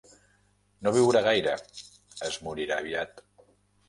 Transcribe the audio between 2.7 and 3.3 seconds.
aviat.